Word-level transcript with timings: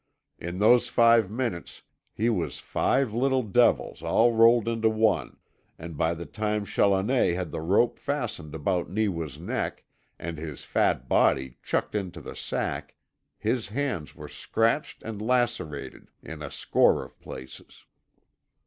In 0.39 0.57
those 0.57 0.87
five 0.87 1.29
minutes 1.29 1.83
he 2.11 2.27
was 2.27 2.57
five 2.57 3.13
little 3.13 3.43
devils 3.43 4.01
all 4.01 4.33
rolled 4.33 4.67
into 4.67 4.89
one, 4.89 5.37
and 5.77 5.95
by 5.95 6.15
the 6.15 6.25
time 6.25 6.65
Challoner 6.65 7.35
had 7.35 7.51
the 7.51 7.61
rope 7.61 7.99
fastened 7.99 8.55
about 8.55 8.89
Neewa's 8.89 9.37
neck, 9.37 9.83
and 10.17 10.39
his 10.39 10.63
fat 10.63 11.07
body 11.07 11.59
chucked 11.61 11.93
into 11.93 12.19
the 12.19 12.35
sack, 12.35 12.95
his 13.37 13.67
hands 13.69 14.15
were 14.15 14.27
scratched 14.27 15.03
and 15.03 15.21
lacerated 15.21 16.09
in 16.23 16.41
a 16.41 16.49
score 16.49 17.05
of 17.05 17.19
places. 17.19 17.85